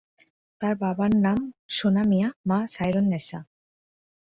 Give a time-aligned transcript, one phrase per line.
[0.61, 1.39] তাঁর বাবার নাম
[1.69, 3.39] সোনা মিয়া, মা সাইরননেছা।